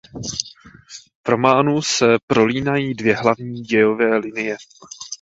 [1.25, 4.57] V románu se prolínají dvě hlavní dějové linie.